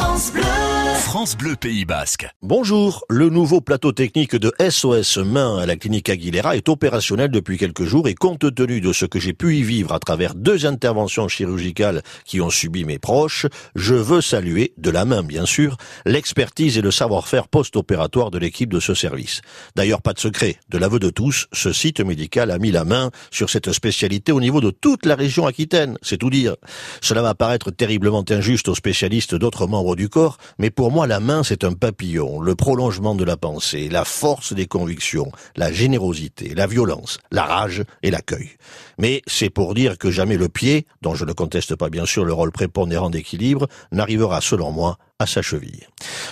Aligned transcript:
France 0.00 0.30
Bleu. 0.30 0.79
France 1.00 1.36
Bleu 1.36 1.56
Pays 1.56 1.84
Basque. 1.86 2.28
Bonjour, 2.42 3.04
le 3.08 3.30
nouveau 3.30 3.60
plateau 3.60 3.90
technique 3.90 4.36
de 4.36 4.52
SOS 4.60 5.16
Main 5.18 5.58
à 5.58 5.66
la 5.66 5.74
clinique 5.74 6.08
Aguilera 6.08 6.56
est 6.56 6.68
opérationnel 6.68 7.30
depuis 7.30 7.58
quelques 7.58 7.84
jours 7.84 8.06
et 8.06 8.14
compte 8.14 8.54
tenu 8.54 8.80
de 8.80 8.92
ce 8.92 9.06
que 9.06 9.18
j'ai 9.18 9.32
pu 9.32 9.56
y 9.56 9.62
vivre 9.62 9.92
à 9.92 9.98
travers 9.98 10.34
deux 10.34 10.66
interventions 10.66 11.26
chirurgicales 11.26 12.02
qui 12.24 12.40
ont 12.40 12.50
subi 12.50 12.84
mes 12.84 12.98
proches, 12.98 13.46
je 13.74 13.94
veux 13.94 14.20
saluer, 14.20 14.72
de 14.78 14.90
la 14.90 15.04
main 15.04 15.22
bien 15.22 15.46
sûr, 15.46 15.78
l'expertise 16.04 16.78
et 16.78 16.82
le 16.82 16.90
savoir-faire 16.90 17.48
post-opératoire 17.48 18.30
de 18.30 18.38
l'équipe 18.38 18.72
de 18.72 18.78
ce 18.78 18.94
service. 18.94 19.40
D'ailleurs, 19.74 20.02
pas 20.02 20.12
de 20.12 20.20
secret, 20.20 20.56
de 20.68 20.78
l'aveu 20.78 21.00
de 21.00 21.10
tous, 21.10 21.48
ce 21.52 21.72
site 21.72 22.00
médical 22.00 22.50
a 22.50 22.58
mis 22.58 22.70
la 22.70 22.84
main 22.84 23.10
sur 23.30 23.50
cette 23.50 23.72
spécialité 23.72 24.32
au 24.32 24.40
niveau 24.40 24.60
de 24.60 24.70
toute 24.70 25.06
la 25.06 25.16
région 25.16 25.46
aquitaine, 25.46 25.98
c'est 26.02 26.18
tout 26.18 26.30
dire. 26.30 26.56
Cela 27.00 27.22
va 27.22 27.34
paraître 27.34 27.70
terriblement 27.70 28.24
injuste 28.30 28.68
aux 28.68 28.74
spécialistes 28.74 29.34
d'autres 29.34 29.66
membres 29.66 29.96
du 29.96 30.08
corps, 30.08 30.36
mais 30.58 30.70
pour 30.70 30.89
moi, 30.90 31.06
la 31.06 31.20
main, 31.20 31.42
c'est 31.42 31.64
un 31.64 31.72
papillon, 31.72 32.40
le 32.40 32.54
prolongement 32.54 33.14
de 33.14 33.24
la 33.24 33.36
pensée, 33.36 33.88
la 33.88 34.04
force 34.04 34.52
des 34.52 34.66
convictions, 34.66 35.30
la 35.56 35.72
générosité, 35.72 36.52
la 36.54 36.66
violence, 36.66 37.18
la 37.30 37.44
rage 37.44 37.84
et 38.02 38.10
l'accueil. 38.10 38.50
Mais 38.98 39.22
c'est 39.26 39.50
pour 39.50 39.74
dire 39.74 39.98
que 39.98 40.10
jamais 40.10 40.36
le 40.36 40.48
pied, 40.48 40.86
dont 41.00 41.14
je 41.14 41.24
ne 41.24 41.32
conteste 41.32 41.76
pas 41.76 41.90
bien 41.90 42.06
sûr 42.06 42.24
le 42.24 42.32
rôle 42.32 42.50
prépondérant 42.50 43.08
d'équilibre, 43.08 43.68
n'arrivera 43.92 44.40
selon 44.40 44.72
moi 44.72 44.98
à 45.18 45.26
sa 45.26 45.42
cheville. 45.42 45.86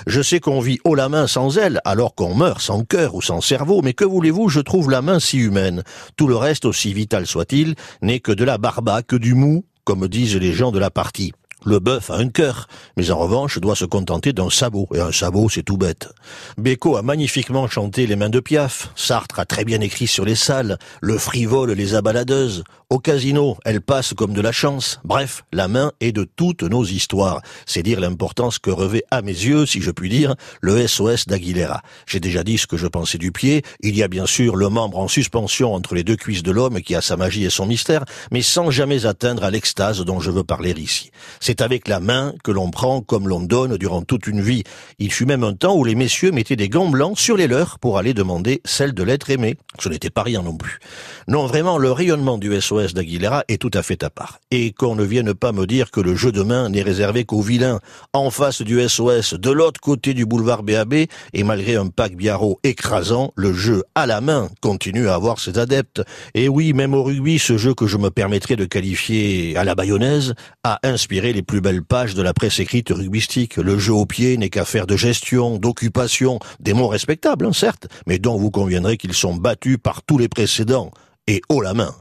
Je 0.07 0.21
sais 0.21 0.41
qu'on 0.41 0.61
vit 0.61 0.81
haut 0.85 0.95
la 0.95 1.09
main 1.09 1.27
sans 1.27 1.57
elle, 1.57 1.81
alors 1.85 2.15
qu'on 2.15 2.35
meurt 2.35 2.61
sans 2.61 2.83
cœur 2.83 3.15
ou 3.15 3.23
sans 3.23 3.41
cerveau, 3.41 3.81
mais 3.83 3.93
que 3.93 4.05
voulez-vous, 4.05 4.49
je 4.49 4.61
trouve 4.61 4.91
la 4.91 5.03
main 5.03 5.21
si 5.21 5.39
humaine. 5.39 5.85
Tout 6.17 6.27
le 6.27 6.37
reste, 6.37 6.65
aussi 6.65 6.93
vital 6.93 7.27
soit-il, 7.27 7.77
n'est 8.03 8.21
que 8.21 8.33
de 8.33 8.45
la 8.45 8.59
barba, 8.59 9.03
que 9.03 9.17
du 9.17 9.35
mou, 9.35 9.65
comme 9.85 10.09
disent 10.09 10.37
les 10.37 10.53
gens 10.53 10.73
de 10.73 10.79
la 10.79 10.91
partie. 10.91 11.33
Le 11.65 11.81
bœuf 11.81 12.11
a 12.11 12.17
un 12.17 12.29
cœur, 12.29 12.69
mais 12.97 13.11
en 13.11 13.19
revanche 13.19 13.59
doit 13.59 13.75
se 13.75 13.85
contenter 13.85 14.33
d'un 14.33 14.49
sabot, 14.49 14.89
et 14.95 15.01
un 15.01 15.11
sabot 15.11 15.49
c'est 15.49 15.65
tout 15.65 15.77
bête. 15.77 16.09
Beko 16.57 16.97
a 16.97 17.03
magnifiquement 17.03 17.67
chanté 17.67 18.07
les 18.07 18.15
mains 18.15 18.31
de 18.31 18.41
Piaf, 18.41 18.91
Sartre 18.95 19.41
a 19.41 19.45
très 19.45 19.65
bien 19.65 19.81
écrit 19.81 20.07
sur 20.07 20.25
les 20.25 20.37
salles, 20.37 20.79
le 21.01 21.19
frivole 21.19 21.73
les 21.73 21.95
abaladeuses, 21.95 22.63
au 22.91 23.01
casino, 23.01 23.59
elle 23.67 23.83
passe 23.83 24.15
comme 24.15 24.33
de 24.33 24.41
la 24.41 24.51
chance. 24.51 24.99
Bref, 25.05 25.45
la 25.53 25.69
main 25.69 25.93
est 26.01 26.13
de 26.13 26.25
toutes 26.25 26.63
nos 26.63 26.87
histoires. 26.87 27.43
C'est 27.67 27.83
dire 27.83 28.01
l'importance 28.01 28.59
que 28.59 28.71
revêt 28.71 29.03
à 29.11 29.21
mes 29.21 29.33
yeux, 29.33 29.67
si 29.67 29.83
je 29.83 29.91
puis 29.91 30.09
dire, 30.09 30.37
le 30.63 30.87
SOS 30.87 31.27
d'Aguilera. 31.27 31.83
J'ai 32.07 32.19
déjà 32.19 32.43
dit 32.43 32.57
ce 32.57 32.67
que 32.67 32.79
je 32.79 32.87
pensais 32.87 33.19
du 33.19 33.31
pied. 33.31 33.63
Il 33.81 33.95
y 33.95 34.03
a 34.03 34.09
bien 34.09 34.25
sûr 34.25 34.57
le 34.57 34.71
membre 34.71 34.97
en 34.97 35.07
suspension 35.07 35.75
entre 35.75 35.95
les 35.95 36.03
deux 36.03 36.17
cuisses 36.17 36.43
de 36.43 36.51
l'homme 36.51 36.81
qui 36.81 36.95
a 36.95 37.03
sa 37.03 37.19
magie 37.19 37.45
et 37.45 37.51
son 37.51 37.67
mystère, 37.67 38.07
mais 38.33 38.41
sans 38.41 38.71
jamais 38.71 39.05
atteindre 39.05 39.45
à 39.45 39.51
l'extase 39.51 40.01
dont 40.01 40.21
je 40.21 40.31
veux 40.31 40.45
parler 40.45 40.73
ici. 40.79 41.11
C'est 41.49 41.63
avec 41.63 41.89
la 41.89 41.99
main 41.99 42.35
que 42.45 42.51
l'on 42.51 42.71
prend 42.71 43.01
comme 43.01 43.27
l'on 43.27 43.41
donne 43.41 43.79
durant 43.79 44.03
toute 44.03 44.27
une 44.27 44.43
vie. 44.43 44.65
Il 44.99 45.11
fut 45.11 45.25
même 45.25 45.45
un 45.45 45.55
temps 45.55 45.75
où 45.75 45.83
les 45.83 45.95
messieurs 45.95 46.31
mettaient 46.31 46.57
des 46.57 46.69
gants 46.69 46.91
blancs 46.91 47.19
sur 47.19 47.39
les 47.39 47.47
leurs 47.47 47.79
pour 47.79 47.97
aller 47.97 48.13
demander 48.13 48.61
celle 48.67 48.93
de 48.93 49.03
l'être 49.03 49.31
aimé. 49.31 49.57
Ce 49.81 49.89
n'était 49.89 50.11
pas 50.11 50.23
rien 50.23 50.43
non 50.43 50.59
plus. 50.59 50.79
Non, 51.27 51.47
vraiment, 51.47 51.79
le 51.79 51.91
rayonnement 51.91 52.37
du 52.37 52.61
SOS 52.61 52.93
d'Aguilera 52.93 53.45
est 53.49 53.57
tout 53.57 53.71
à 53.73 53.83
fait 53.83 54.03
à 54.03 54.11
part. 54.11 54.41
Et 54.51 54.73
qu'on 54.73 54.95
ne 54.95 55.05
vienne 55.05 55.33
pas 55.33 55.53
me 55.53 55.67
dire 55.67 55.91
que 55.91 56.03
le 56.03 56.15
jeu 56.15 56.33
de 56.33 56.43
main 56.43 56.69
n'est 56.69 56.83
réservé 56.83 57.25
qu'aux 57.25 57.41
vilains. 57.41 57.81
En 58.13 58.31
face 58.31 58.61
du 58.61 58.87
SOS, 58.87 59.33
de 59.33 59.51
l'autre 59.51 59.81
côté 59.81 60.13
du 60.13 60.27
boulevard 60.27 60.63
BAB, 60.63 60.93
et 61.33 61.45
malgré 61.45 61.77
un 61.77 61.87
pack 61.87 62.15
biarro 62.15 62.61
écrasant, 62.63 63.33
le 63.37 63.55
jeu 63.55 63.85
à 63.95 64.05
la 64.05 64.21
main 64.21 64.51
continue 64.61 65.09
à 65.09 65.15
avoir 65.15 65.41
ses 65.41 65.59
adeptes. 65.59 66.03
Et 66.35 66.51
oui, 66.51 66.75
même 66.75 66.93
au 66.93 67.03
rugby, 67.03 67.39
ce 67.39 67.57
jeu 67.57 67.73
que 67.73 67.87
je 67.87 67.97
me 67.97 68.11
permettrais 68.11 68.57
de 68.57 68.67
qualifier 68.67 69.57
à 69.57 69.65
la 69.65 69.75
bayonnaise 69.75 70.35
a 70.63 70.79
inspiré 70.83 71.33
les 71.39 71.43
plus 71.45 71.61
belles 71.61 71.85
pages 71.85 72.17
de 72.17 72.23
la 72.23 72.35
presse 72.35 72.59
écrite 72.59 72.89
rugbystique. 72.89 73.59
Le 73.59 73.79
jeu 73.79 73.93
au 73.93 74.07
pied 74.07 74.37
n'est 74.37 74.51
qu'affaire 74.51 74.89
de 74.89 74.97
gestion, 74.97 75.57
d'occupation, 75.57 76.41
des 76.59 76.73
mots 76.73 76.89
respectables, 76.89 77.47
hein, 77.47 77.53
certes, 77.53 77.87
mais 78.09 78.19
dont 78.19 78.37
vous 78.37 78.51
conviendrez 78.51 78.97
qu'ils 78.97 79.15
sont 79.15 79.37
battus 79.37 79.79
par 79.81 80.03
tous 80.03 80.19
les 80.19 80.29
précédents 80.29 80.91
et 81.29 81.41
haut 81.49 81.61
la 81.61 81.75
main. 81.75 81.95